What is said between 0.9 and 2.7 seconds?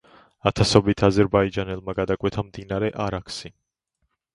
აზერბაიჯანელმა გადაკვეთა